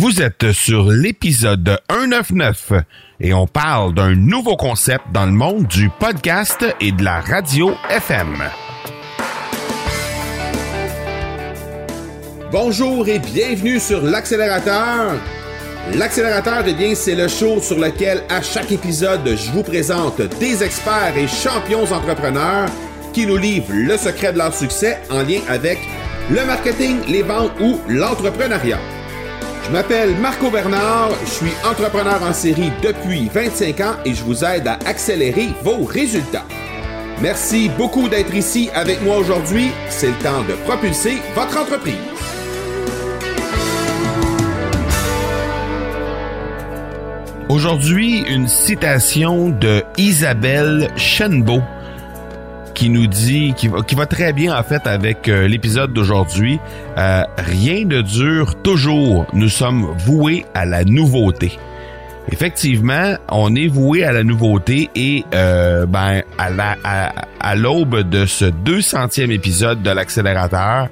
Vous 0.00 0.22
êtes 0.22 0.52
sur 0.52 0.90
l'épisode 0.90 1.78
199 1.90 2.72
et 3.20 3.34
on 3.34 3.46
parle 3.46 3.92
d'un 3.92 4.14
nouveau 4.14 4.56
concept 4.56 5.04
dans 5.12 5.26
le 5.26 5.32
monde 5.32 5.66
du 5.66 5.90
podcast 5.90 6.64
et 6.80 6.90
de 6.90 7.04
la 7.04 7.20
radio 7.20 7.74
FM. 7.90 8.42
Bonjour 12.50 13.06
et 13.08 13.18
bienvenue 13.18 13.78
sur 13.78 14.00
l'accélérateur. 14.00 15.20
L'accélérateur, 15.92 16.64
eh 16.66 16.72
bien, 16.72 16.94
c'est 16.94 17.14
le 17.14 17.28
show 17.28 17.60
sur 17.60 17.78
lequel 17.78 18.22
à 18.30 18.40
chaque 18.40 18.72
épisode, 18.72 19.26
je 19.26 19.50
vous 19.50 19.62
présente 19.62 20.22
des 20.38 20.64
experts 20.64 21.14
et 21.18 21.28
champions 21.28 21.84
entrepreneurs 21.92 22.70
qui 23.12 23.26
nous 23.26 23.36
livrent 23.36 23.74
le 23.74 23.98
secret 23.98 24.32
de 24.32 24.38
leur 24.38 24.54
succès 24.54 24.98
en 25.10 25.20
lien 25.24 25.40
avec 25.46 25.78
le 26.30 26.42
marketing, 26.46 27.00
les 27.06 27.22
ventes 27.22 27.52
ou 27.60 27.78
l'entrepreneuriat. 27.86 28.78
Je 29.64 29.70
m'appelle 29.70 30.16
Marco 30.16 30.50
Bernard, 30.50 31.10
je 31.24 31.30
suis 31.30 31.52
entrepreneur 31.64 32.22
en 32.22 32.32
série 32.32 32.72
depuis 32.82 33.28
25 33.32 33.80
ans 33.80 33.94
et 34.04 34.14
je 34.14 34.24
vous 34.24 34.44
aide 34.44 34.66
à 34.66 34.78
accélérer 34.86 35.48
vos 35.62 35.84
résultats. 35.84 36.44
Merci 37.22 37.70
beaucoup 37.76 38.08
d'être 38.08 38.34
ici 38.34 38.70
avec 38.74 39.02
moi 39.02 39.18
aujourd'hui. 39.18 39.70
C'est 39.88 40.08
le 40.08 40.22
temps 40.22 40.42
de 40.48 40.54
propulser 40.64 41.18
votre 41.34 41.58
entreprise. 41.60 41.94
Aujourd'hui, 47.50 48.20
une 48.28 48.46
citation 48.46 49.50
de 49.50 49.82
Isabelle 49.98 50.88
Chenbeau 50.96 51.60
qui 52.80 52.88
nous 52.88 53.06
dit, 53.06 53.52
qui 53.54 53.68
va, 53.68 54.06
très 54.06 54.32
bien 54.32 54.58
en 54.58 54.62
fait 54.62 54.86
avec 54.86 55.28
euh, 55.28 55.46
l'épisode 55.46 55.92
d'aujourd'hui. 55.92 56.58
Euh, 56.96 57.24
rien 57.36 57.84
ne 57.84 58.00
dure 58.00 58.54
toujours. 58.62 59.26
Nous 59.34 59.50
sommes 59.50 59.94
voués 59.98 60.46
à 60.54 60.64
la 60.64 60.84
nouveauté. 60.86 61.58
Effectivement, 62.32 63.16
on 63.28 63.54
est 63.54 63.66
voué 63.66 64.02
à 64.02 64.12
la 64.12 64.24
nouveauté 64.24 64.88
et 64.94 65.26
euh, 65.34 65.84
ben 65.84 66.22
à 66.38 67.54
l'aube 67.54 68.08
de 68.08 68.24
ce 68.24 68.46
200e 68.46 69.30
épisode 69.30 69.82
de 69.82 69.90
l'accélérateur, 69.90 70.88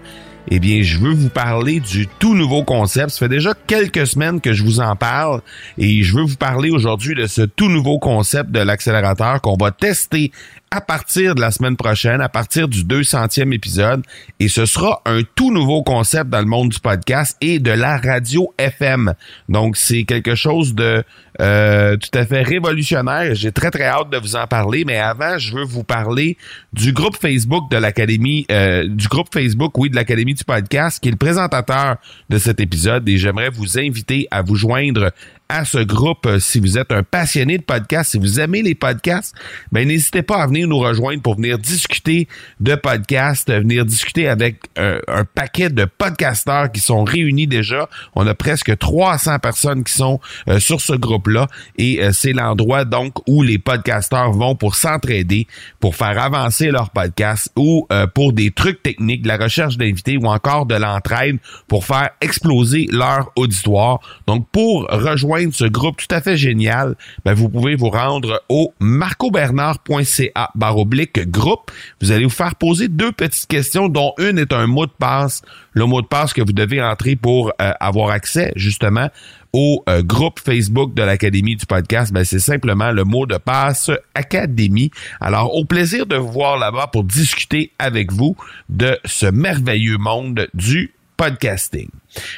eh 0.50 0.58
bien, 0.60 0.82
je 0.82 0.98
veux 0.98 1.12
vous 1.12 1.28
parler 1.28 1.80
du 1.80 2.06
tout 2.18 2.34
nouveau 2.34 2.64
concept. 2.64 3.10
Ça 3.10 3.18
fait 3.18 3.28
déjà 3.28 3.52
quelques 3.66 4.06
semaines 4.06 4.40
que 4.40 4.52
je 4.52 4.62
vous 4.62 4.80
en 4.80 4.96
parle 4.96 5.42
et 5.76 6.02
je 6.02 6.16
veux 6.16 6.22
vous 6.22 6.36
parler 6.36 6.70
aujourd'hui 6.70 7.14
de 7.14 7.26
ce 7.26 7.42
tout 7.42 7.68
nouveau 7.68 7.98
concept 7.98 8.50
de 8.50 8.60
l'accélérateur 8.60 9.40
qu'on 9.42 9.56
va 9.56 9.70
tester 9.72 10.32
à 10.70 10.80
partir 10.80 11.34
de 11.34 11.40
la 11.40 11.50
semaine 11.50 11.76
prochaine, 11.76 12.20
à 12.20 12.28
partir 12.28 12.68
du 12.68 12.84
200e 12.84 13.52
épisode. 13.52 14.02
Et 14.38 14.48
ce 14.48 14.66
sera 14.66 15.02
un 15.06 15.22
tout 15.34 15.52
nouveau 15.52 15.82
concept 15.82 16.30
dans 16.30 16.40
le 16.40 16.46
monde 16.46 16.70
du 16.70 16.80
podcast 16.80 17.36
et 17.40 17.58
de 17.58 17.70
la 17.70 17.98
radio 17.98 18.52
FM. 18.58 19.14
Donc, 19.48 19.76
c'est 19.76 20.04
quelque 20.04 20.34
chose 20.34 20.74
de 20.74 21.02
euh, 21.40 21.96
tout 21.96 22.18
à 22.18 22.26
fait 22.26 22.42
révolutionnaire. 22.42 23.34
J'ai 23.34 23.52
très, 23.52 23.70
très 23.70 23.84
hâte 23.84 24.10
de 24.10 24.18
vous 24.18 24.36
en 24.36 24.46
parler. 24.46 24.84
Mais 24.84 24.98
avant, 24.98 25.38
je 25.38 25.54
veux 25.54 25.64
vous 25.64 25.84
parler 25.84 26.36
du 26.72 26.92
groupe 26.92 27.16
Facebook 27.16 27.70
de 27.70 27.76
l'Académie, 27.76 28.44
euh, 28.50 28.86
du 28.86 29.08
groupe 29.08 29.28
Facebook, 29.32 29.76
oui, 29.78 29.88
de 29.88 29.96
l'Académie 29.96 30.34
podcast, 30.44 31.00
qui 31.00 31.08
est 31.08 31.12
le 31.12 31.16
présentateur 31.16 31.96
de 32.28 32.38
cet 32.38 32.60
épisode. 32.60 33.08
Et 33.08 33.18
j'aimerais 33.18 33.50
vous 33.50 33.78
inviter 33.78 34.26
à 34.30 34.42
vous 34.42 34.54
joindre 34.54 35.12
à 35.48 35.64
ce 35.64 35.78
groupe 35.78 36.26
euh, 36.26 36.38
si 36.38 36.60
vous 36.60 36.76
êtes 36.76 36.92
un 36.92 37.02
passionné 37.02 37.56
de 37.56 37.62
podcast, 37.62 38.10
si 38.10 38.18
vous 38.18 38.38
aimez 38.38 38.60
les 38.62 38.74
podcasts, 38.74 39.34
ben 39.72 39.88
n'hésitez 39.88 40.22
pas 40.22 40.42
à 40.42 40.46
venir 40.46 40.68
nous 40.68 40.78
rejoindre 40.78 41.22
pour 41.22 41.36
venir 41.36 41.58
discuter 41.58 42.28
de 42.60 42.74
podcasts, 42.74 43.50
venir 43.50 43.86
discuter 43.86 44.28
avec 44.28 44.60
euh, 44.78 45.00
un 45.08 45.24
paquet 45.24 45.70
de 45.70 45.86
podcasteurs 45.86 46.70
qui 46.70 46.80
sont 46.80 47.02
réunis 47.02 47.46
déjà. 47.46 47.88
On 48.14 48.26
a 48.26 48.34
presque 48.34 48.76
300 48.76 49.38
personnes 49.38 49.84
qui 49.84 49.94
sont 49.94 50.20
euh, 50.48 50.60
sur 50.60 50.82
ce 50.82 50.92
groupe-là 50.92 51.46
et 51.78 52.00
c'est 52.12 52.32
l'endroit 52.32 52.84
donc 52.84 53.14
où 53.26 53.42
les 53.42 53.58
podcasteurs 53.58 54.32
vont 54.32 54.54
pour 54.54 54.74
s'entraider, 54.74 55.46
pour 55.80 55.96
faire 55.96 56.20
avancer 56.20 56.70
leur 56.70 56.90
podcast 56.90 57.50
ou 57.56 57.86
pour 58.14 58.32
des 58.32 58.50
trucs 58.50 58.82
techniques, 58.82 59.22
de 59.22 59.28
la 59.28 59.36
recherche 59.36 59.76
d'invités 59.76 60.16
ou 60.16 60.26
encore 60.26 60.66
de 60.66 60.74
l'entraide 60.74 61.38
pour 61.66 61.84
faire 61.84 62.10
exploser 62.20 62.88
leur 62.90 63.32
auditoire. 63.36 64.00
Donc 64.26 64.46
pour 64.50 64.86
rejoindre 64.90 65.37
ce 65.52 65.64
groupe 65.64 65.96
tout 65.98 66.14
à 66.14 66.20
fait 66.20 66.36
génial, 66.36 66.96
ben, 67.24 67.34
vous 67.34 67.48
pouvez 67.48 67.76
vous 67.76 67.90
rendre 67.90 68.42
au 68.48 68.72
marcobernard.ca 68.80 70.50
baroblique 70.54 71.30
groupe. 71.30 71.70
Vous 72.00 72.12
allez 72.12 72.24
vous 72.24 72.30
faire 72.30 72.54
poser 72.54 72.88
deux 72.88 73.12
petites 73.12 73.46
questions, 73.46 73.88
dont 73.88 74.12
une 74.18 74.38
est 74.38 74.52
un 74.52 74.66
mot 74.66 74.86
de 74.86 74.92
passe, 74.98 75.42
le 75.72 75.84
mot 75.86 76.02
de 76.02 76.06
passe 76.06 76.32
que 76.32 76.42
vous 76.42 76.52
devez 76.52 76.82
entrer 76.82 77.16
pour 77.16 77.52
euh, 77.60 77.72
avoir 77.80 78.10
accès 78.10 78.52
justement 78.56 79.08
au 79.52 79.82
euh, 79.88 80.02
groupe 80.02 80.40
Facebook 80.40 80.94
de 80.94 81.02
l'Académie 81.02 81.56
du 81.56 81.66
podcast, 81.66 82.12
ben, 82.12 82.24
c'est 82.24 82.38
simplement 82.38 82.90
le 82.90 83.04
mot 83.04 83.26
de 83.26 83.36
passe 83.36 83.90
Académie. 84.14 84.90
Alors, 85.20 85.54
au 85.54 85.64
plaisir 85.64 86.06
de 86.06 86.16
vous 86.16 86.30
voir 86.30 86.58
là-bas 86.58 86.88
pour 86.88 87.04
discuter 87.04 87.72
avec 87.78 88.12
vous 88.12 88.36
de 88.68 88.98
ce 89.04 89.26
merveilleux 89.26 89.98
monde 89.98 90.48
du 90.54 90.92
podcasting. 91.18 91.90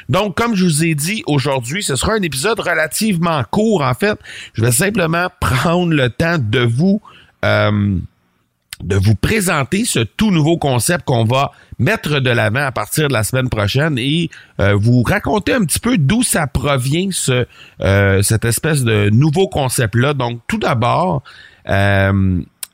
Donc, 0.08 0.36
comme 0.36 0.56
je 0.56 0.64
vous 0.64 0.84
ai 0.84 0.96
dit 0.96 1.22
aujourd'hui, 1.26 1.84
ce 1.84 1.94
sera 1.94 2.14
un 2.14 2.22
épisode 2.22 2.58
relativement 2.58 3.44
court. 3.44 3.82
En 3.82 3.94
fait, 3.94 4.18
je 4.54 4.64
vais 4.64 4.72
simplement 4.72 5.28
prendre 5.40 5.92
le 5.92 6.10
temps 6.10 6.38
de 6.38 6.60
vous 6.60 7.00
euh, 7.44 7.96
de 8.82 8.96
vous 8.96 9.14
présenter 9.14 9.84
ce 9.84 10.00
tout 10.00 10.30
nouveau 10.30 10.56
concept 10.56 11.04
qu'on 11.04 11.24
va 11.24 11.52
mettre 11.78 12.20
de 12.20 12.30
l'avant 12.30 12.64
à 12.64 12.72
partir 12.72 13.08
de 13.08 13.12
la 13.12 13.24
semaine 13.24 13.50
prochaine 13.50 13.98
et 13.98 14.30
euh, 14.58 14.74
vous 14.74 15.02
raconter 15.02 15.52
un 15.52 15.64
petit 15.64 15.80
peu 15.80 15.98
d'où 15.98 16.22
ça 16.22 16.46
provient 16.46 17.10
ce 17.12 17.46
euh, 17.82 18.22
cette 18.22 18.46
espèce 18.46 18.82
de 18.82 19.10
nouveau 19.10 19.48
concept 19.48 19.94
là. 19.94 20.14
Donc, 20.14 20.40
tout 20.48 20.58
d'abord 20.58 21.22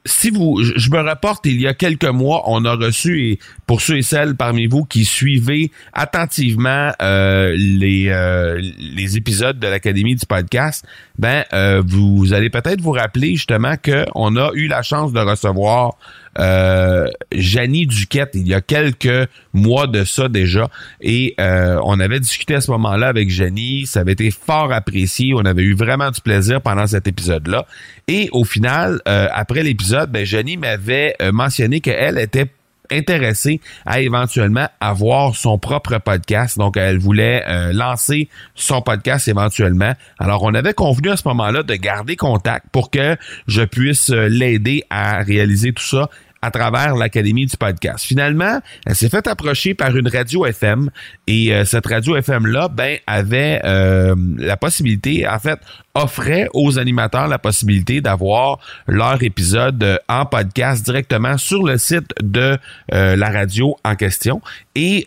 si 0.06 0.30
vous, 0.30 0.62
je 0.62 0.90
me 0.90 1.00
rapporte, 1.00 1.46
il 1.46 1.60
y 1.60 1.66
a 1.66 1.74
quelques 1.74 2.04
mois, 2.04 2.42
on 2.46 2.64
a 2.64 2.74
reçu, 2.74 3.22
et 3.22 3.38
pour 3.66 3.80
ceux 3.80 3.98
et 3.98 4.02
celles 4.02 4.36
parmi 4.36 4.66
vous 4.66 4.84
qui 4.84 5.04
suivez 5.04 5.70
attentivement 5.92 6.92
euh, 7.02 7.54
les, 7.56 8.08
euh, 8.08 8.60
les 8.78 9.16
épisodes 9.16 9.58
de 9.58 9.66
l'Académie 9.66 10.14
du 10.14 10.26
podcast, 10.26 10.86
ben 11.18 11.44
euh, 11.52 11.82
vous 11.84 12.32
allez 12.32 12.50
peut-être 12.50 12.80
vous 12.80 12.92
rappeler 12.92 13.36
justement 13.36 13.74
qu'on 13.76 14.36
a 14.36 14.50
eu 14.54 14.68
la 14.68 14.82
chance 14.82 15.12
de 15.12 15.20
recevoir 15.20 15.96
euh, 16.38 17.06
Janie 17.32 17.86
Duquette 17.86 18.30
il 18.34 18.47
y 18.47 18.54
a 18.54 18.60
quelques 18.60 19.28
mois 19.52 19.86
de 19.86 20.04
ça 20.04 20.28
déjà. 20.28 20.69
Et 21.00 21.34
euh, 21.41 21.80
on 21.84 21.98
avait 22.00 22.20
discuté 22.20 22.54
à 22.54 22.60
ce 22.60 22.70
moment-là 22.72 23.08
avec 23.08 23.30
Janie. 23.30 23.86
Ça 23.86 24.00
avait 24.00 24.12
été 24.12 24.30
fort 24.30 24.72
apprécié. 24.72 25.34
On 25.34 25.44
avait 25.44 25.62
eu 25.62 25.74
vraiment 25.74 26.10
du 26.10 26.20
plaisir 26.20 26.60
pendant 26.60 26.86
cet 26.86 27.08
épisode-là. 27.08 27.66
Et 28.08 28.28
au 28.32 28.44
final, 28.44 29.00
euh, 29.08 29.28
après 29.32 29.62
l'épisode, 29.62 30.10
ben, 30.10 30.24
Janie 30.24 30.56
m'avait 30.56 31.14
euh, 31.20 31.32
mentionné 31.32 31.80
qu'elle 31.80 32.19
était 32.19 32.47
intéressée 32.88 33.60
à 33.84 34.00
éventuellement 34.00 34.68
avoir 34.78 35.34
son 35.34 35.58
propre 35.58 35.98
podcast. 35.98 36.56
Donc, 36.56 36.76
elle 36.76 36.98
voulait 36.98 37.42
lancer 37.72 38.28
son 38.54 38.80
podcast 38.80 39.26
éventuellement. 39.26 39.92
Alors, 40.20 40.44
on 40.44 40.54
avait 40.54 40.72
convenu 40.72 41.10
à 41.10 41.16
ce 41.16 41.26
moment-là 41.26 41.64
de 41.64 41.74
garder 41.74 42.14
contact 42.14 42.66
pour 42.70 42.92
que 42.92 43.16
je 43.48 43.62
puisse 43.62 44.10
l'aider 44.10 44.84
à 44.88 45.18
réaliser 45.24 45.72
tout 45.72 45.82
ça 45.82 46.08
à 46.46 46.50
travers 46.52 46.94
l'Académie 46.94 47.46
du 47.46 47.56
podcast. 47.56 48.04
Finalement, 48.04 48.60
elle 48.86 48.94
s'est 48.94 49.08
fait 49.08 49.26
approcher 49.26 49.74
par 49.74 49.96
une 49.96 50.06
radio 50.06 50.46
FM 50.46 50.90
et 51.26 51.52
euh, 51.52 51.64
cette 51.64 51.86
radio 51.86 52.14
FM-là, 52.14 52.68
ben, 52.68 52.98
avait 53.08 53.60
euh, 53.64 54.14
la 54.38 54.56
possibilité, 54.56 55.26
en 55.26 55.40
fait, 55.40 55.58
offrait 55.94 56.46
aux 56.54 56.78
animateurs 56.78 57.26
la 57.26 57.40
possibilité 57.40 58.00
d'avoir 58.00 58.60
leur 58.86 59.20
épisode 59.24 59.82
euh, 59.82 59.96
en 60.08 60.24
podcast 60.24 60.84
directement 60.84 61.36
sur 61.36 61.64
le 61.64 61.78
site 61.78 62.12
de 62.22 62.56
la 62.92 63.30
radio 63.30 63.76
en 63.84 63.96
question. 63.96 64.40
Et 64.74 65.06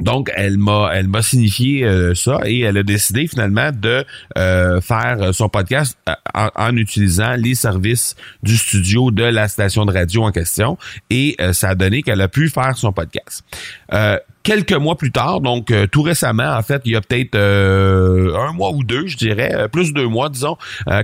donc, 0.00 0.30
elle 0.34 0.58
m'a, 0.58 0.90
elle 0.94 1.08
m'a 1.08 1.22
signifié 1.22 1.84
euh, 1.84 2.14
ça 2.14 2.40
et 2.44 2.60
elle 2.60 2.78
a 2.78 2.82
décidé 2.82 3.26
finalement 3.26 3.70
de 3.72 4.04
euh, 4.38 4.80
faire 4.80 5.34
son 5.34 5.48
podcast 5.48 5.96
euh, 6.08 6.14
en, 6.34 6.76
utilisant 6.76 7.34
les 7.36 7.54
services 7.54 8.16
du 8.42 8.56
studio 8.56 9.10
de 9.10 9.24
la 9.24 9.48
station 9.48 9.84
de 9.84 9.92
radio 9.92 10.22
en 10.22 10.32
question 10.32 10.78
et 11.10 11.36
ça 11.52 11.70
a 11.70 11.74
donné 11.74 12.02
qu'elle 12.02 12.20
a 12.20 12.28
pu 12.28 12.48
faire 12.48 12.76
son 12.76 12.92
podcast 12.92 13.44
quelques 14.42 14.72
mois 14.72 14.96
plus 14.96 15.12
tard, 15.12 15.40
donc 15.40 15.70
euh, 15.70 15.86
tout 15.86 16.02
récemment, 16.02 16.56
en 16.56 16.62
fait, 16.62 16.82
il 16.84 16.92
y 16.92 16.96
a 16.96 17.00
peut-être 17.00 17.34
euh, 17.34 18.34
un 18.36 18.52
mois 18.52 18.70
ou 18.72 18.82
deux, 18.82 19.06
je 19.06 19.16
dirais, 19.16 19.52
euh, 19.54 19.68
plus 19.68 19.92
de 19.92 20.00
deux 20.00 20.06
mois, 20.06 20.28
disons, 20.28 20.56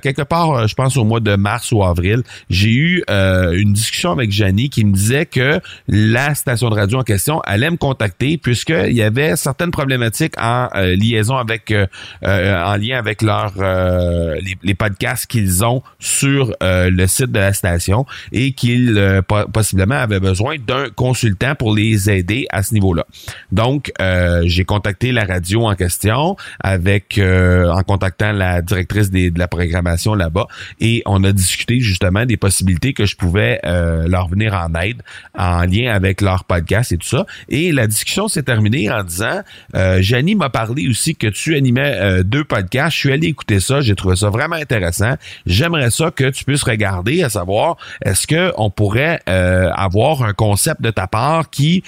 quelque 0.03 0.23
part, 0.23 0.67
je 0.69 0.75
pense 0.75 0.97
au 0.97 1.05
mois 1.05 1.21
de 1.21 1.37
mars 1.37 1.71
ou 1.73 1.83
avril, 1.83 2.23
j'ai 2.50 2.73
eu 2.73 3.05
une 3.09 3.73
discussion 3.73 4.12
avec 4.12 4.33
Janie 4.33 4.71
qui 4.71 4.85
me 4.85 4.93
disait 4.93 5.27
que 5.27 5.61
la 5.88 6.35
station 6.35 6.71
de 6.71 6.75
radio 6.75 6.99
en 6.99 7.03
question 7.03 7.41
allait 7.41 7.71
me 7.71 7.77
contacter 7.77 8.38
puisqu'il 8.38 8.93
y 8.93 9.03
avait 9.03 9.37
certaines 9.37 9.71
problématiques 9.71 10.35
en 10.41 10.69
liaison 10.75 11.37
avec, 11.37 11.73
en 12.23 12.77
lien 12.77 12.99
avec 12.99 13.23
leur 13.23 13.53
les, 14.62 14.75
podcasts 14.75 15.27
qu'ils 15.27 15.65
ont 15.65 15.83
sur 15.99 16.55
le 16.61 17.06
site 17.06 17.33
de 17.33 17.38
la 17.38 17.53
station 17.53 18.06
et 18.33 18.53
qu'ils 18.53 19.23
possiblement 19.53 19.97
avaient 19.97 20.21
besoin 20.21 20.56
d'un 20.59 20.88
consultant 20.91 21.55
pour 21.55 21.75
les 21.75 22.11
aider 22.11 22.47
à 22.50 22.62
ce 22.62 22.75
niveau-là. 22.75 23.06
Donc, 23.53 23.93
euh, 24.00 24.43
j'ai 24.44 24.65
contacté 24.65 25.12
la 25.12 25.25
radio 25.25 25.67
en 25.67 25.75
question 25.75 26.37
avec 26.61 27.19
euh, 27.19 27.71
en 27.71 27.83
contactant 27.83 28.33
la 28.33 28.62
directrice 28.62 29.11
de 29.11 29.38
la 29.38 29.49
programmation 29.49 30.15
là-bas 30.15 30.47
et 30.81 31.03
on 31.06 31.23
a 31.25 31.33
discuté 31.33 31.81
justement 31.81 32.25
des 32.25 32.37
possibilités 32.37 32.93
que 32.93 33.06
je 33.06 33.17
pouvais 33.17 33.61
euh, 33.65 34.09
leur 34.09 34.29
venir 34.29 34.55
en 34.55 34.75
aide 34.81 35.03
en 35.37 35.62
lien 35.62 35.93
avec 35.93 36.21
leur 36.21 36.44
podcast 36.44 36.93
et 36.93 36.99
tout 36.99 37.09
ça. 37.09 37.27
Et 37.49 37.73
la 37.73 37.87
discussion 37.87 38.29
s'est 38.29 38.43
terminée 38.43 38.91
en 38.91 39.03
disant, 39.03 39.41
euh, 39.75 39.99
Janie 40.00 40.35
m'a 40.35 40.50
parlé 40.50 40.88
aussi 40.88 41.17
que 41.17 41.27
tu 41.27 41.56
animais 41.56 42.23
deux 42.25 42.44
podcasts. 42.44 42.94
Je 42.94 43.00
suis 43.00 43.12
allé 43.12 43.29
écouter 43.29 43.61
ça, 43.61 43.81
j'ai 43.81 43.94
trouvé 43.94 44.17
ça 44.17 44.31
vraiment 44.31 44.56
intéressant. 44.56 45.15
J'aimerais 45.47 45.91
ça 45.91 46.11
que 46.11 46.31
tu 46.31 46.44
puisses 46.44 46.62
regarder, 46.62 47.23
à 47.23 47.29
savoir, 47.29 47.77
est-ce 48.05 48.27
que 48.27 48.53
on 48.56 48.71
pourrait 48.71 49.21
avoir 49.27 50.23
un 50.23 50.33
concept 50.33 50.83
de 50.83 50.91
ta 50.91 51.06
part 51.06 51.50
qui 51.50 51.83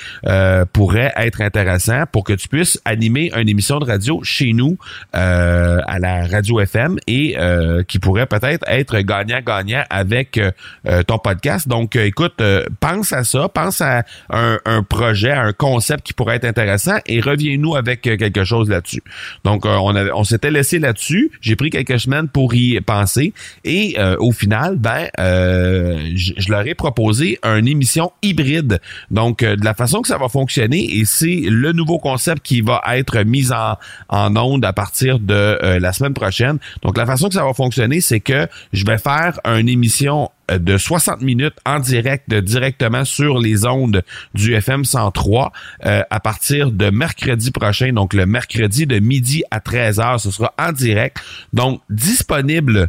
pourrait 0.73 1.12
être 1.17 1.27
intéressant 1.36 2.04
pour 2.10 2.25
que 2.25 2.32
tu 2.32 2.48
puisses 2.48 2.80
animer 2.84 3.30
une 3.36 3.48
émission 3.48 3.78
de 3.78 3.84
radio 3.84 4.20
chez 4.22 4.52
nous 4.52 4.78
euh, 5.14 5.80
à 5.86 5.98
la 5.98 6.26
radio 6.26 6.60
FM 6.60 6.98
et 7.06 7.36
euh, 7.38 7.82
qui 7.82 7.98
pourrait 7.98 8.26
peut-être 8.26 8.64
être 8.69 8.98
gagnant-gagnant 9.00 9.84
avec 9.90 10.38
euh, 10.38 11.02
ton 11.04 11.19
podcast. 11.19 11.69
Donc, 11.69 11.96
écoute, 11.96 12.42
pense 12.80 13.12
à 13.12 13.25
ça, 13.25 13.48
pense 13.48 13.80
à 13.80 14.04
un, 14.30 14.82
projet, 14.82 15.32
un 15.32 15.52
concept 15.52 16.04
qui 16.06 16.12
pourrait 16.12 16.36
être 16.36 16.44
intéressant 16.44 16.96
et 17.06 17.20
reviens-nous 17.20 17.76
avec 17.76 18.02
quelque 18.02 18.44
chose 18.44 18.69
là-dessus. 18.69 19.02
Donc, 19.44 19.64
on, 19.64 20.25
s'était 20.25 20.50
laissé 20.50 20.78
là-dessus. 20.78 21.30
J'ai 21.40 21.56
pris 21.56 21.70
quelques 21.70 22.00
semaines 22.00 22.28
pour 22.28 22.54
y 22.54 22.80
penser 22.80 23.32
et 23.64 23.96
au 24.19 24.32
final, 24.32 24.76
ben, 24.76 25.08
je, 25.19 26.32
je 26.36 26.50
leur 26.50 26.66
ai 26.66 26.75
proposé 26.75 27.38
une 27.42 27.69
émission 27.69 28.12
hybride. 28.22 28.80
Donc, 29.10 29.44
de 29.44 29.64
la 29.64 29.75
façon 29.75 30.02
que 30.02 30.08
ça 30.08 30.19
va 30.19 30.28
fonctionner 30.28 30.98
et 30.98 31.04
c'est 31.19 31.43
le 31.49 31.73
nouveau 31.73 31.99
concept 31.99 32.43
qui 32.43 32.61
va 32.61 32.81
être 32.93 33.23
mis 33.23 33.53
en, 33.53 33.76
en 34.09 34.37
onde 34.37 34.65
à 34.65 34.73
partir 34.73 35.19
de 35.19 35.35
euh, 35.35 35.81
la 35.81 35.93
semaine 35.93 36.15
prochaine. 36.15 36.59
Donc, 36.82 36.97
la 36.97 37.06
façon 37.06 37.29
que 37.29 37.35
ça 37.35 37.44
va 37.44 37.55
fonctionner, 37.55 38.00
c'est 38.00 38.20
que 38.20 38.47
je 38.73 38.85
vais 38.85 38.99
faire 38.99 39.41
une 39.44 39.69
émission 39.69 40.31
euh, 40.50 40.59
de 40.59 40.79
60 40.79 41.23
minutes 41.23 41.56
en 41.67 41.81
direct 41.81 42.32
directement 42.32 43.05
sur 43.05 43.38
les 43.38 43.67
ondes 43.67 44.05
du 44.35 44.55
FM 44.55 44.85
103 44.85 45.53
euh, 45.87 46.03
à 46.09 46.20
partir 46.20 46.70
de 46.70 46.91
mercredi 46.91 47.50
prochain 47.50 47.93
donc 47.93 48.14
le 48.14 48.26
mercredi 48.26 48.87
de 48.87 48.99
midi 48.99 49.43
à 49.50 49.59
13h 49.59 50.19
ce 50.19 50.31
sera 50.31 50.55
en 50.59 50.73
direct 50.73 51.19
donc 51.53 51.81
disponible 51.91 52.88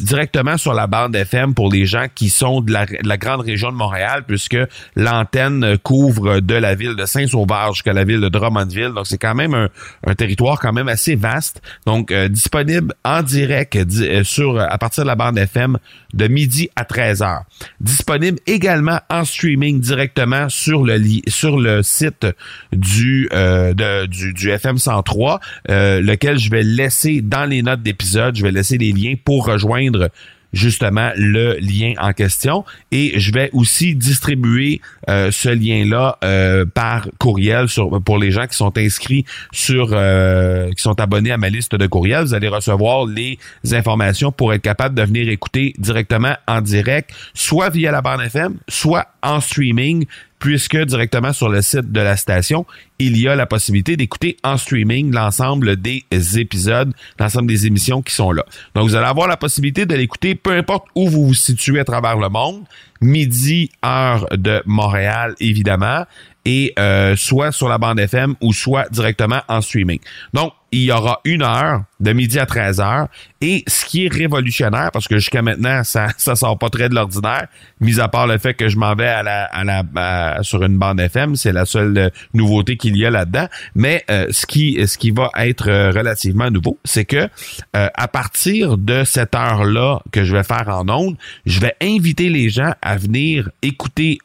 directement 0.00 0.56
sur 0.56 0.72
la 0.72 0.86
bande 0.86 1.16
FM 1.16 1.54
pour 1.54 1.70
les 1.70 1.84
gens 1.84 2.06
qui 2.14 2.28
sont 2.28 2.60
de 2.60 2.72
la, 2.72 3.16
grande 3.16 3.40
région 3.40 3.72
de 3.72 3.76
Montréal, 3.76 4.24
puisque 4.26 4.56
l'antenne 4.96 5.78
couvre 5.78 6.40
de 6.40 6.54
la 6.54 6.74
ville 6.74 6.94
de 6.94 7.04
Saint-Sauveur 7.06 7.72
jusqu'à 7.72 7.92
la 7.92 8.04
ville 8.04 8.20
de 8.20 8.28
Drummondville. 8.28 8.92
Donc, 8.94 9.06
c'est 9.06 9.18
quand 9.18 9.34
même 9.34 9.68
un, 10.06 10.14
territoire 10.14 10.60
quand 10.60 10.72
même 10.72 10.88
assez 10.88 11.16
vaste. 11.16 11.60
Donc, 11.86 12.12
euh, 12.12 12.28
disponible 12.28 12.94
en 13.04 13.22
direct 13.22 13.76
euh, 13.76 14.22
sur 14.22 14.60
à 14.60 14.78
partir 14.78 15.04
de 15.04 15.08
la 15.08 15.16
bande 15.16 15.38
FM 15.38 15.78
de 16.12 16.28
midi 16.28 16.68
à 16.76 16.84
13h. 16.84 17.42
Disponible 17.80 18.38
également 18.46 19.00
en 19.10 19.24
streaming 19.24 19.80
directement 19.80 20.48
sur 20.48 20.84
le 20.84 20.94
sur 21.26 21.58
le 21.58 21.82
site 21.82 22.26
du, 22.72 23.28
euh, 23.32 24.06
du, 24.06 24.32
du 24.32 24.50
FM 24.50 24.78
103, 24.78 25.40
lequel 25.68 26.38
je 26.38 26.50
vais 26.50 26.62
laisser 26.62 27.20
dans 27.20 27.44
les 27.44 27.62
notes 27.62 27.82
d'épisode. 27.82 28.36
Je 28.36 28.42
vais 28.42 28.52
laisser 28.52 28.78
les 28.78 28.92
liens 28.92 29.14
pour 29.22 29.46
rejoindre 29.46 29.63
joindre 29.64 30.10
justement 30.54 31.10
le 31.16 31.56
lien 31.58 31.94
en 31.98 32.12
question 32.12 32.64
et 32.92 33.18
je 33.18 33.32
vais 33.32 33.50
aussi 33.52 33.94
distribuer 33.94 34.80
euh, 35.08 35.30
ce 35.32 35.48
lien-là 35.48 36.18
euh, 36.22 36.64
par 36.64 37.08
courriel 37.18 37.66
pour 38.04 38.18
les 38.18 38.30
gens 38.30 38.46
qui 38.46 38.56
sont 38.56 38.76
inscrits 38.78 39.24
sur 39.52 39.88
euh, 39.92 40.70
qui 40.70 40.80
sont 40.80 41.00
abonnés 41.00 41.32
à 41.32 41.38
ma 41.38 41.48
liste 41.48 41.74
de 41.74 41.86
courriels. 41.86 42.24
Vous 42.24 42.34
allez 42.34 42.48
recevoir 42.48 43.04
les 43.04 43.38
informations 43.72 44.30
pour 44.30 44.52
être 44.52 44.62
capable 44.62 44.94
de 44.94 45.02
venir 45.02 45.28
écouter 45.28 45.74
directement 45.78 46.36
en 46.46 46.60
direct, 46.60 47.10
soit 47.34 47.70
via 47.70 47.90
la 47.90 48.00
bande 48.00 48.20
FM, 48.20 48.58
soit 48.68 49.08
en 49.22 49.40
streaming 49.40 50.06
puisque 50.44 50.76
directement 50.76 51.32
sur 51.32 51.48
le 51.48 51.62
site 51.62 51.90
de 51.90 52.00
la 52.00 52.18
station, 52.18 52.66
il 52.98 53.18
y 53.18 53.28
a 53.28 53.34
la 53.34 53.46
possibilité 53.46 53.96
d'écouter 53.96 54.36
en 54.44 54.58
streaming 54.58 55.10
l'ensemble 55.10 55.76
des 55.76 56.04
épisodes, 56.36 56.92
l'ensemble 57.18 57.46
des 57.46 57.66
émissions 57.66 58.02
qui 58.02 58.14
sont 58.14 58.30
là. 58.30 58.44
Donc, 58.74 58.86
vous 58.86 58.94
allez 58.94 59.06
avoir 59.06 59.26
la 59.26 59.38
possibilité 59.38 59.86
de 59.86 59.94
l'écouter 59.94 60.34
peu 60.34 60.50
importe 60.50 60.84
où 60.94 61.08
vous 61.08 61.28
vous 61.28 61.32
situez 61.32 61.80
à 61.80 61.84
travers 61.84 62.18
le 62.18 62.28
monde, 62.28 62.64
midi, 63.00 63.70
heure 63.82 64.26
de 64.32 64.62
Montréal, 64.66 65.34
évidemment, 65.40 66.04
et 66.44 66.74
euh, 66.78 67.16
soit 67.16 67.50
sur 67.50 67.70
la 67.70 67.78
bande 67.78 67.98
FM 67.98 68.34
ou 68.42 68.52
soit 68.52 68.86
directement 68.90 69.40
en 69.48 69.62
streaming. 69.62 70.00
Donc, 70.34 70.52
il 70.74 70.82
y 70.84 70.92
aura 70.92 71.20
une 71.24 71.42
heure 71.42 71.84
de 72.00 72.12
midi 72.12 72.38
à 72.38 72.46
13 72.46 72.80
heures. 72.80 73.08
Et 73.40 73.62
ce 73.66 73.84
qui 73.84 74.06
est 74.06 74.12
révolutionnaire, 74.12 74.90
parce 74.92 75.06
que 75.06 75.16
jusqu'à 75.16 75.42
maintenant, 75.42 75.84
ça 75.84 76.08
ça 76.16 76.34
sort 76.34 76.58
pas 76.58 76.68
très 76.68 76.88
de 76.88 76.94
l'ordinaire, 76.94 77.46
mis 77.80 78.00
à 78.00 78.08
part 78.08 78.26
le 78.26 78.38
fait 78.38 78.54
que 78.54 78.68
je 78.68 78.76
m'en 78.76 78.94
vais 78.94 79.08
à 79.08 80.42
sur 80.42 80.62
une 80.64 80.76
bande 80.76 81.00
FM, 81.00 81.36
c'est 81.36 81.52
la 81.52 81.64
seule 81.64 81.96
euh, 81.96 82.08
nouveauté 82.32 82.76
qu'il 82.76 82.96
y 82.96 83.06
a 83.06 83.10
là-dedans. 83.10 83.46
Mais 83.74 84.04
euh, 84.10 84.26
ce 84.30 84.46
qui 84.46 84.84
ce 84.86 84.98
qui 84.98 85.10
va 85.10 85.30
être 85.38 85.68
euh, 85.68 85.90
relativement 85.90 86.50
nouveau, 86.50 86.78
c'est 86.84 87.04
que 87.04 87.28
à 87.72 88.08
partir 88.08 88.78
de 88.78 89.04
cette 89.04 89.34
heure-là 89.34 90.00
que 90.12 90.24
je 90.24 90.34
vais 90.34 90.42
faire 90.42 90.68
en 90.68 90.88
ondes, 90.88 91.16
je 91.46 91.60
vais 91.60 91.74
inviter 91.80 92.28
les 92.28 92.48
gens 92.48 92.72
à 92.82 92.96
venir 92.96 93.50
écouter 93.62 94.18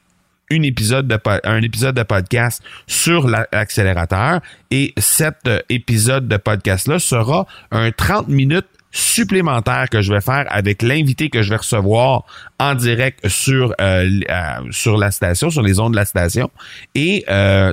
un 0.51 0.62
épisode 0.63 1.07
de, 1.07 1.19
un 1.44 1.62
épisode 1.62 1.96
de 1.96 2.04
podcast 2.04 2.63
sur 2.88 3.28
l'accélérateur 3.28 4.42
et 4.72 4.94
cet 4.98 5.48
euh, 5.48 5.60
épisode 5.69 6.28
de 6.28 6.38
podcast-là 6.38 7.00
sera 7.00 7.46
un 7.72 7.92
30 7.92 8.28
minutes 8.28 8.68
supplémentaire 8.92 9.88
que 9.92 10.01
je 10.01 10.12
vais 10.12 10.22
faire 10.22 10.48
avec 10.50 10.81
l'invité 10.81 11.30
que 11.30 11.44
je 11.44 11.51
vais 11.51 11.57
recevoir 11.57 12.24
en 12.60 12.74
direct 12.74 13.28
sur 13.28 13.75
euh, 13.80 14.10
euh, 14.31 14.44
sur 14.72 14.98
la 14.98 15.12
station, 15.12 15.51
sur 15.51 15.62
les 15.62 15.80
ondes 15.80 15.92
de 15.92 15.98
la 15.98 16.06
station. 16.06 16.50
Et 16.95 17.24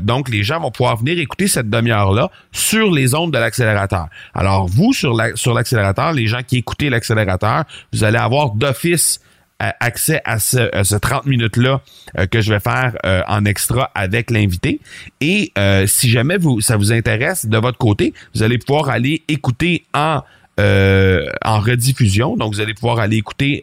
donc, 0.03 0.29
les 0.29 0.43
gens 0.43 0.61
vont 0.61 0.71
pouvoir 0.71 0.99
venir 0.99 1.19
écouter 1.19 1.49
cette 1.49 1.71
demi-heure-là 1.71 2.31
sur 2.53 2.93
les 2.93 3.15
ondes 3.15 3.33
de 3.33 3.39
l'accélérateur. 3.39 4.09
Alors, 4.35 4.67
vous, 4.67 4.93
sur 4.93 5.15
l'accélérateur, 5.15 6.13
les 6.13 6.27
gens 6.27 6.43
qui 6.47 6.59
écoutez 6.59 6.91
l'accélérateur, 6.91 7.65
vous 7.95 8.05
allez 8.05 8.19
avoir 8.19 8.51
d'office 8.51 9.21
accès 9.59 10.21
à 10.25 10.39
ce, 10.39 10.97
30 10.97 11.27
minutes-là 11.27 11.81
euh, 12.19 12.27
que 12.27 12.41
je 12.41 12.53
vais 12.53 12.61
faire 12.61 12.97
euh, 13.05 13.23
en 13.27 13.45
extra 13.45 13.91
avec 13.95 14.31
l'invité. 14.31 14.81
Et 15.21 15.53
euh, 15.59 15.87
si 15.87 16.11
jamais 16.11 16.37
vous, 16.37 16.61
ça 16.61 16.77
vous 16.77 16.93
intéresse 16.93 17.47
de 17.47 17.59
votre 17.59 17.79
côté, 17.79 18.13
vous 18.35 18.43
allez 18.43 18.59
pouvoir 18.59 18.91
aller 18.91 19.23
écouter 19.29 19.85
en, 19.95 20.23
en 20.59 21.61
rediffusion. 21.61 22.37
Donc, 22.37 22.55
vous 22.55 22.61
allez 22.61 22.75
pouvoir 22.75 22.99
aller 22.99 23.17
écouter 23.17 23.63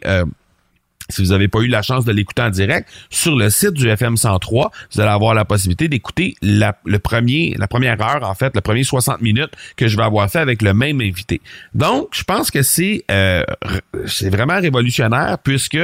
si 1.10 1.22
vous 1.22 1.30
n'avez 1.30 1.48
pas 1.48 1.60
eu 1.60 1.66
la 1.66 1.82
chance 1.82 2.04
de 2.04 2.12
l'écouter 2.12 2.42
en 2.42 2.50
direct, 2.50 2.88
sur 3.10 3.36
le 3.36 3.50
site 3.50 3.72
du 3.72 3.88
FM 3.88 4.16
103, 4.16 4.70
vous 4.92 5.00
allez 5.00 5.10
avoir 5.10 5.34
la 5.34 5.44
possibilité 5.44 5.88
d'écouter 5.88 6.34
la, 6.40 6.76
le 6.84 6.98
premier, 6.98 7.54
la 7.58 7.68
première 7.68 8.00
heure, 8.00 8.28
en 8.28 8.34
fait, 8.34 8.54
le 8.54 8.60
premier 8.60 8.84
60 8.84 9.20
minutes 9.20 9.52
que 9.76 9.86
je 9.88 9.96
vais 9.96 10.02
avoir 10.02 10.30
fait 10.30 10.38
avec 10.38 10.62
le 10.62 10.72
même 10.72 11.00
invité. 11.00 11.40
Donc, 11.74 12.08
je 12.12 12.24
pense 12.24 12.50
que 12.50 12.62
c'est 12.62 13.04
euh, 13.10 13.44
c'est 14.06 14.30
vraiment 14.30 14.60
révolutionnaire 14.60 15.38
puisque 15.42 15.78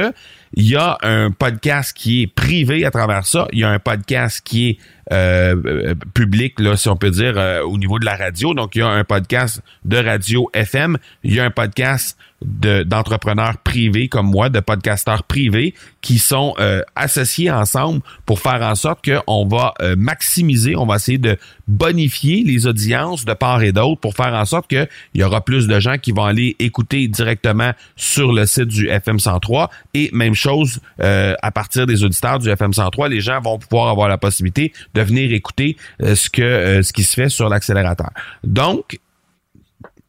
il 0.53 0.67
y 0.67 0.75
a 0.75 0.97
un 1.01 1.31
podcast 1.31 1.95
qui 1.95 2.23
est 2.23 2.27
privé 2.27 2.85
à 2.85 2.91
travers 2.91 3.25
ça, 3.25 3.47
il 3.51 3.59
y 3.59 3.63
a 3.63 3.69
un 3.69 3.79
podcast 3.79 4.41
qui 4.43 4.69
est 4.69 4.77
euh, 5.11 5.55
euh, 5.65 5.95
public, 6.13 6.59
là, 6.59 6.77
si 6.77 6.89
on 6.89 6.95
peut 6.95 7.11
dire, 7.11 7.37
au 7.65 7.77
niveau 7.77 7.99
de 7.99 8.05
la 8.05 8.15
radio. 8.15 8.53
Donc, 8.53 8.75
il 8.75 8.79
y 8.79 8.81
a 8.81 8.87
un 8.87 9.03
podcast 9.03 9.61
de 9.85 9.97
radio 9.97 10.49
FM, 10.53 10.97
il 11.23 11.35
y 11.35 11.39
a 11.39 11.45
un 11.45 11.51
podcast 11.51 12.17
d'entrepreneurs 12.43 13.57
privés 13.59 14.07
comme 14.07 14.27
moi, 14.27 14.49
de 14.49 14.59
podcasteurs 14.59 15.23
privés 15.23 15.75
qui 16.01 16.17
sont 16.17 16.55
euh, 16.59 16.81
associés 16.95 17.51
ensemble 17.51 18.01
pour 18.25 18.39
faire 18.39 18.61
en 18.63 18.73
sorte 18.73 19.07
qu'on 19.07 19.47
va 19.47 19.73
euh, 19.81 19.95
maximiser, 19.95 20.75
on 20.75 20.87
va 20.87 20.95
essayer 20.95 21.19
de 21.19 21.37
bonifier 21.67 22.43
les 22.43 22.65
audiences 22.65 23.25
de 23.25 23.33
part 23.33 23.61
et 23.61 23.71
d'autre 23.71 24.01
pour 24.01 24.15
faire 24.15 24.33
en 24.33 24.45
sorte 24.45 24.67
qu'il 24.67 24.87
y 25.13 25.23
aura 25.23 25.41
plus 25.41 25.67
de 25.67 25.79
gens 25.79 25.97
qui 25.99 26.11
vont 26.11 26.25
aller 26.25 26.55
écouter 26.57 27.07
directement 27.07 27.73
sur 27.95 28.33
le 28.33 28.47
site 28.47 28.69
du 28.69 28.89
FM 28.89 29.19
103 29.19 29.69
et 29.93 30.09
même 30.11 30.33
chose 30.41 30.79
euh, 31.01 31.35
à 31.41 31.51
partir 31.51 31.85
des 31.85 32.03
auditeurs 32.03 32.39
du 32.39 32.49
FM 32.49 32.73
103, 32.73 33.09
les 33.09 33.21
gens 33.21 33.39
vont 33.39 33.57
pouvoir 33.57 33.89
avoir 33.89 34.07
la 34.07 34.17
possibilité 34.17 34.73
de 34.93 35.01
venir 35.01 35.31
écouter 35.33 35.77
ce 35.99 36.29
que 36.29 36.81
ce 36.81 36.93
qui 36.93 37.03
se 37.03 37.13
fait 37.13 37.29
sur 37.29 37.49
l'accélérateur. 37.49 38.09
Donc 38.43 38.99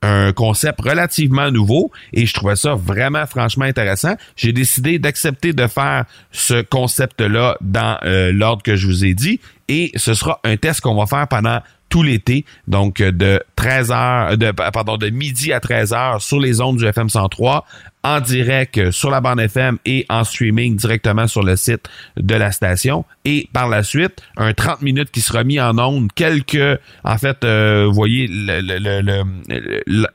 un 0.02 0.32
concept 0.32 0.80
relativement 0.80 1.50
nouveau 1.50 1.90
et 2.12 2.26
je 2.26 2.34
trouvais 2.34 2.56
ça 2.56 2.74
vraiment 2.74 3.24
franchement 3.26 3.64
intéressant. 3.64 4.16
J'ai 4.36 4.52
décidé 4.52 4.98
d'accepter 4.98 5.52
de 5.52 5.66
faire 5.66 6.04
ce 6.32 6.62
concept-là 6.62 7.56
dans 7.60 7.98
euh, 8.02 8.32
l'ordre 8.32 8.62
que 8.62 8.76
je 8.76 8.86
vous 8.86 9.04
ai 9.04 9.14
dit 9.14 9.40
et 9.68 9.92
ce 9.94 10.14
sera 10.14 10.40
un 10.44 10.56
test 10.56 10.80
qu'on 10.80 10.96
va 10.96 11.06
faire 11.06 11.28
pendant 11.28 11.60
tout 11.88 12.02
l'été, 12.02 12.44
donc 12.68 13.02
de 13.02 13.42
13 13.62 13.92
heures, 13.92 14.36
de, 14.36 14.50
pardon, 14.50 14.96
de 14.96 15.08
midi 15.08 15.52
à 15.52 15.60
13 15.60 15.92
heures 15.92 16.20
sur 16.20 16.40
les 16.40 16.60
ondes 16.60 16.78
du 16.78 16.84
FM 16.84 17.08
103, 17.08 17.64
en 18.04 18.20
direct 18.20 18.90
sur 18.90 19.10
la 19.10 19.20
bande 19.20 19.40
FM 19.40 19.78
et 19.86 20.04
en 20.08 20.24
streaming 20.24 20.76
directement 20.76 21.26
sur 21.28 21.42
le 21.42 21.56
site 21.56 21.88
de 22.16 22.34
la 22.34 22.50
station. 22.50 23.04
Et 23.24 23.48
par 23.52 23.68
la 23.68 23.84
suite, 23.84 24.20
un 24.36 24.52
30 24.52 24.82
minutes 24.82 25.10
qui 25.12 25.20
sera 25.20 25.44
mis 25.44 25.60
en 25.60 25.78
ondes, 25.78 26.10
quelques, 26.12 26.80
en 27.04 27.18
fait, 27.18 27.44
euh, 27.44 27.84
vous 27.86 27.94
voyez, 27.94 28.26
le, 28.28 29.22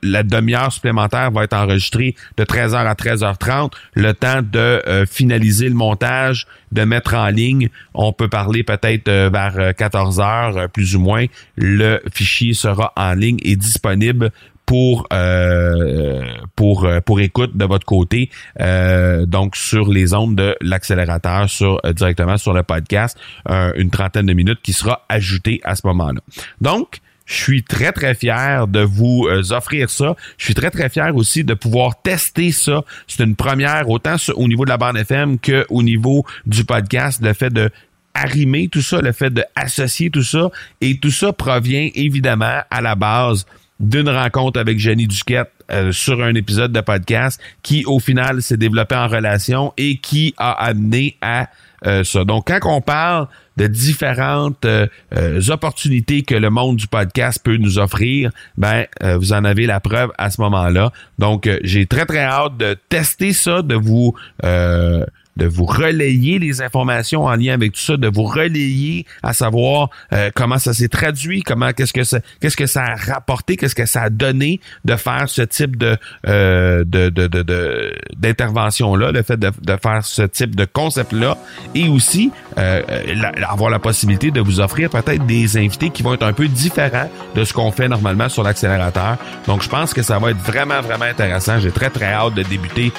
la 0.02 0.22
demi-heure 0.22 0.70
supplémentaire 0.72 1.30
va 1.30 1.44
être 1.44 1.54
enregistrée 1.54 2.14
de 2.36 2.44
13h 2.44 2.76
à 2.76 2.92
13h30, 2.92 3.72
le 3.94 4.12
temps 4.12 4.42
de 4.42 4.58
euh, 4.58 5.06
finaliser 5.06 5.68
le 5.68 5.74
montage, 5.74 6.46
de 6.72 6.82
mettre 6.82 7.14
en 7.14 7.28
ligne. 7.28 7.70
On 7.94 8.12
peut 8.12 8.28
parler 8.28 8.62
peut-être 8.62 9.08
euh, 9.08 9.30
vers 9.32 9.72
14h, 9.72 10.68
plus 10.68 10.94
ou 10.96 11.00
moins. 11.00 11.24
Le 11.56 12.02
fichier 12.12 12.52
sera 12.52 12.92
en 12.96 13.14
ligne 13.14 13.37
et 13.42 13.56
disponible 13.56 14.30
pour 14.68 15.06
euh, 15.14 16.22
pour 16.54 16.84
euh, 16.84 17.00
pour 17.00 17.20
écoute 17.20 17.56
de 17.56 17.64
votre 17.64 17.86
côté 17.86 18.28
euh, 18.60 19.24
donc 19.24 19.56
sur 19.56 19.88
les 19.88 20.12
ondes 20.12 20.36
de 20.36 20.56
l'accélérateur 20.60 21.48
sur 21.48 21.80
directement 21.96 22.36
sur 22.36 22.52
le 22.52 22.62
podcast 22.62 23.16
une 23.48 23.88
trentaine 23.88 24.26
de 24.26 24.34
minutes 24.34 24.60
qui 24.62 24.74
sera 24.74 25.06
ajoutée 25.08 25.62
à 25.64 25.74
ce 25.74 25.86
moment-là 25.86 26.20
donc 26.60 27.00
je 27.24 27.34
suis 27.34 27.62
très, 27.62 27.92
très 27.92 28.14
fier 28.14 28.66
de 28.66 28.80
vous 28.80 29.28
offrir 29.50 29.90
ça. 29.90 30.16
Je 30.38 30.46
suis 30.46 30.54
très, 30.54 30.70
très 30.70 30.88
fier 30.88 31.14
aussi 31.14 31.44
de 31.44 31.52
pouvoir 31.52 32.00
tester 32.00 32.52
ça. 32.52 32.84
C'est 33.06 33.22
une 33.22 33.36
première, 33.36 33.90
autant 33.90 34.16
au 34.34 34.48
niveau 34.48 34.64
de 34.64 34.70
la 34.70 34.78
bande 34.78 34.96
FM 34.96 35.38
qu'au 35.38 35.82
niveau 35.82 36.24
du 36.46 36.64
podcast, 36.64 37.22
le 37.22 37.34
fait 37.34 37.52
de 37.52 37.70
arrimer 38.18 38.68
tout 38.68 38.82
ça, 38.82 39.00
le 39.00 39.12
fait 39.12 39.32
d'associer 39.32 40.10
tout 40.10 40.22
ça. 40.22 40.50
Et 40.80 40.98
tout 40.98 41.10
ça 41.10 41.32
provient 41.32 41.88
évidemment 41.94 42.60
à 42.70 42.80
la 42.80 42.94
base 42.94 43.46
d'une 43.80 44.08
rencontre 44.08 44.58
avec 44.58 44.78
Jenny 44.78 45.06
Duquette 45.06 45.52
euh, 45.70 45.92
sur 45.92 46.22
un 46.22 46.34
épisode 46.34 46.72
de 46.72 46.80
podcast 46.80 47.40
qui, 47.62 47.84
au 47.84 48.00
final, 48.00 48.42
s'est 48.42 48.56
développé 48.56 48.96
en 48.96 49.06
relation 49.06 49.72
et 49.76 49.98
qui 49.98 50.34
a 50.36 50.50
amené 50.52 51.16
à 51.20 51.48
euh, 51.86 52.02
ça. 52.02 52.24
Donc, 52.24 52.48
quand 52.48 52.58
on 52.64 52.80
parle 52.80 53.28
de 53.56 53.68
différentes 53.68 54.64
euh, 54.64 54.88
opportunités 55.48 56.22
que 56.22 56.34
le 56.34 56.50
monde 56.50 56.76
du 56.76 56.88
podcast 56.88 57.40
peut 57.44 57.56
nous 57.56 57.78
offrir, 57.78 58.30
ben 58.56 58.86
vous 59.16 59.32
en 59.32 59.44
avez 59.44 59.66
la 59.66 59.78
preuve 59.78 60.10
à 60.16 60.30
ce 60.30 60.40
moment-là. 60.40 60.92
Donc, 61.18 61.48
j'ai 61.62 61.86
très 61.86 62.06
très 62.06 62.22
hâte 62.22 62.56
de 62.56 62.76
tester 62.88 63.32
ça, 63.32 63.62
de 63.62 63.74
vous 63.74 64.14
de 65.38 65.46
vous 65.46 65.64
relayer 65.64 66.38
les 66.38 66.60
informations 66.60 67.24
en 67.24 67.34
lien 67.36 67.54
avec 67.54 67.72
tout 67.72 67.80
ça, 67.80 67.96
de 67.96 68.08
vous 68.08 68.24
relayer 68.24 69.06
à 69.22 69.32
savoir 69.32 69.88
euh, 70.12 70.30
comment 70.34 70.58
ça 70.58 70.74
s'est 70.74 70.88
traduit, 70.88 71.42
comment 71.42 71.72
qu'est-ce 71.72 71.92
que 71.92 72.04
ça 72.04 72.18
qu'est-ce 72.40 72.56
que 72.56 72.66
ça 72.66 72.82
a 72.82 72.94
rapporté, 72.96 73.56
qu'est-ce 73.56 73.76
que 73.76 73.86
ça 73.86 74.02
a 74.02 74.10
donné 74.10 74.60
de 74.84 74.96
faire 74.96 75.28
ce 75.28 75.42
type 75.42 75.76
de 75.76 75.96
euh, 76.26 76.84
de, 76.84 77.08
de, 77.08 77.26
de, 77.28 77.94
d'intervention 78.16 78.96
là, 78.96 79.12
le 79.12 79.22
fait 79.22 79.36
de, 79.36 79.50
de 79.62 79.76
faire 79.80 80.04
ce 80.04 80.22
type 80.22 80.56
de 80.56 80.64
concept 80.64 81.12
là, 81.12 81.38
et 81.74 81.88
aussi 81.88 82.32
euh, 82.58 82.82
avoir 83.48 83.70
la 83.70 83.78
possibilité 83.78 84.32
de 84.32 84.40
vous 84.40 84.60
offrir 84.60 84.90
peut-être 84.90 85.24
des 85.26 85.56
invités 85.56 85.90
qui 85.90 86.02
vont 86.02 86.14
être 86.14 86.24
un 86.26 86.32
peu 86.32 86.48
différents 86.48 87.08
de 87.36 87.44
ce 87.44 87.52
qu'on 87.52 87.70
fait 87.70 87.88
normalement 87.88 88.28
sur 88.28 88.42
l'accélérateur. 88.42 89.16
Donc 89.46 89.62
je 89.62 89.68
pense 89.68 89.94
que 89.94 90.02
ça 90.02 90.18
va 90.18 90.32
être 90.32 90.38
vraiment 90.38 90.80
vraiment 90.80 91.04
intéressant. 91.04 91.60
J'ai 91.60 91.70
très 91.70 91.90
très 91.90 92.12
hâte 92.12 92.34
de 92.34 92.42
débuter 92.42 92.92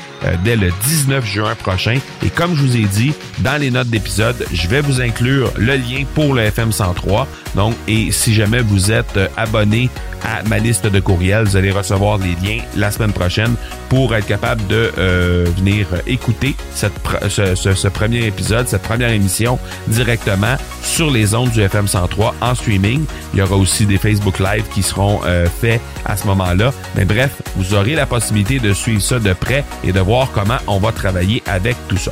dès 0.43 0.55
le 0.55 0.72
19 0.84 1.25
juin 1.25 1.55
prochain. 1.55 1.98
Comme 2.29 2.55
je 2.55 2.62
vous 2.62 2.77
ai 2.77 2.86
dit, 2.86 3.13
dans 3.39 3.59
les 3.59 3.71
notes 3.71 3.89
d'épisode, 3.89 4.45
je 4.51 4.67
vais 4.67 4.81
vous 4.81 5.01
inclure 5.01 5.51
le 5.57 5.75
lien 5.75 6.03
pour 6.15 6.33
le 6.33 6.43
FM 6.43 6.71
103. 6.71 7.27
Donc, 7.55 7.75
et 7.88 8.12
si 8.12 8.33
jamais 8.33 8.62
vous 8.62 8.91
êtes 8.91 9.17
euh, 9.17 9.27
abonné 9.38 9.89
à 10.24 10.43
ma 10.43 10.59
liste 10.59 10.88
de 10.88 11.00
courriels, 11.00 11.45
vous 11.45 11.57
allez 11.57 11.71
recevoir 11.71 12.17
les 12.17 12.36
liens 12.45 12.62
la 12.75 12.91
semaine 12.91 13.13
prochaine 13.13 13.55
pour 13.88 14.13
être 14.15 14.27
capable 14.27 14.65
de 14.67 14.91
euh, 14.98 15.45
venir 15.57 15.88
écouter 16.07 16.55
ce, 16.75 17.88
premier 17.88 18.25
épisode, 18.25 18.67
cette 18.67 18.81
première 18.81 19.09
émission 19.09 19.57
directement 19.88 20.55
sur 20.83 21.09
les 21.09 21.33
ondes 21.36 21.51
du 21.51 21.62
FM 21.62 21.88
103 21.88 22.36
en 22.41 22.55
streaming. 22.55 23.05
Il 23.33 23.39
y 23.39 23.41
aura 23.41 23.55
aussi 23.55 23.86
des 23.86 23.98
Facebook 23.98 24.39
Live 24.39 24.65
qui 24.74 24.83
seront 24.83 25.21
euh, 25.25 25.48
faits 25.62 25.81
à 26.05 26.17
ce 26.17 26.27
moment-là. 26.27 26.74
Mais 26.95 27.05
bref, 27.05 27.41
vous 27.55 27.74
aurez 27.74 27.95
la 27.95 28.05
possibilité 28.05 28.59
de 28.59 28.74
suivre 28.74 29.01
ça 29.01 29.19
de 29.19 29.33
près 29.33 29.63
et 29.83 29.91
de 29.91 30.00
voir 30.00 30.31
comment 30.31 30.57
on 30.67 30.79
va 30.79 30.91
travailler 30.91 31.38
avec 31.50 31.75
tout 31.88 31.98
ça. 31.98 32.12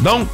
Donc, 0.00 0.28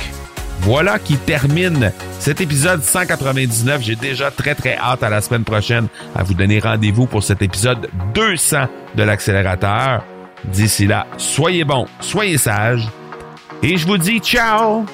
voilà 0.60 0.98
qui 0.98 1.16
termine 1.16 1.92
cet 2.18 2.40
épisode 2.40 2.82
199. 2.82 3.82
J'ai 3.82 3.96
déjà 3.96 4.30
très 4.30 4.54
très 4.54 4.76
hâte 4.76 5.02
à 5.02 5.08
la 5.08 5.20
semaine 5.20 5.44
prochaine 5.44 5.88
à 6.14 6.22
vous 6.22 6.34
donner 6.34 6.58
rendez-vous 6.58 7.06
pour 7.06 7.22
cet 7.22 7.42
épisode 7.42 7.88
200 8.14 8.66
de 8.94 9.02
l'accélérateur. 9.02 10.04
D'ici 10.44 10.86
là, 10.86 11.06
soyez 11.16 11.64
bons, 11.64 11.86
soyez 12.00 12.38
sages 12.38 12.88
et 13.62 13.76
je 13.76 13.86
vous 13.86 13.98
dis 13.98 14.18
ciao 14.20 14.84